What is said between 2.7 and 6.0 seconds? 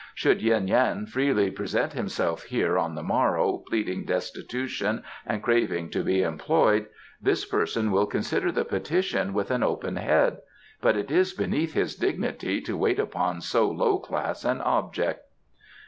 on the morrow, pleading destitution and craving